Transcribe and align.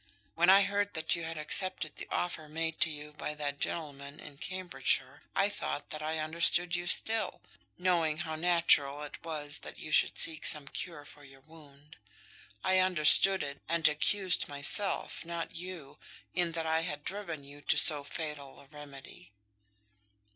When 0.33 0.49
I 0.49 0.63
heard 0.63 0.95
that 0.95 1.15
you 1.15 1.25
had 1.25 1.37
accepted 1.37 1.95
the 1.97 2.07
offer 2.09 2.49
made 2.49 2.81
to 2.81 2.89
you 2.89 3.13
by 3.13 3.35
that 3.35 3.59
gentleman 3.59 4.19
in 4.19 4.39
Cambridgeshire, 4.39 5.21
I 5.35 5.47
thought 5.47 5.91
that 5.91 6.01
I 6.01 6.17
understood 6.17 6.75
you 6.75 6.87
still, 6.87 7.39
knowing 7.77 8.17
how 8.17 8.35
natural 8.35 9.03
it 9.03 9.23
was 9.23 9.59
that 9.59 9.77
you 9.77 9.91
should 9.91 10.17
seek 10.17 10.43
some 10.47 10.67
cure 10.67 11.05
for 11.05 11.23
your 11.23 11.41
wound. 11.41 11.97
I 12.63 12.79
understood 12.79 13.43
it, 13.43 13.61
and 13.69 13.87
accused 13.87 14.47
myself, 14.47 15.23
not 15.23 15.53
you, 15.53 15.99
in 16.33 16.53
that 16.53 16.65
I 16.65 16.81
had 16.81 17.03
driven 17.03 17.43
you 17.43 17.61
to 17.61 17.77
so 17.77 18.03
fatal 18.03 18.59
a 18.59 18.65
remedy." 18.65 19.29